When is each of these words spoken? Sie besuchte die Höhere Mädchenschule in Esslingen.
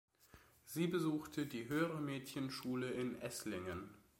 Sie 0.65 0.87
besuchte 0.87 1.45
die 1.45 1.67
Höhere 1.69 1.99
Mädchenschule 2.01 2.89
in 2.89 3.21
Esslingen. 3.21 3.91